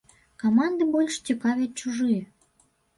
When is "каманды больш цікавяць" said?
0.43-1.71